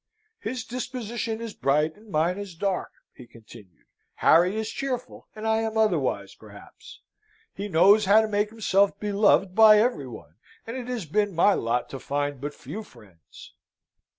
"His 0.39 0.65
disposition 0.65 1.39
is 1.41 1.53
bright, 1.53 1.95
and 1.95 2.09
mine 2.09 2.39
is 2.39 2.55
dark," 2.55 2.89
he 3.13 3.27
continued; 3.27 3.85
"Harry 4.15 4.55
is 4.55 4.71
cheerful, 4.71 5.27
and 5.35 5.45
I 5.45 5.57
am 5.57 5.77
otherwise, 5.77 6.33
perhaps. 6.33 7.01
He 7.53 7.67
knows 7.69 8.05
how 8.05 8.21
to 8.21 8.27
make 8.27 8.49
himself 8.49 8.99
beloved 8.99 9.53
by 9.53 9.77
every 9.77 10.07
one, 10.07 10.37
and 10.65 10.75
it 10.75 10.87
has 10.87 11.05
been 11.05 11.35
my 11.35 11.53
lot 11.53 11.87
to 11.91 11.99
find 11.99 12.41
but 12.41 12.55
few 12.55 12.81
friends." 12.81 13.53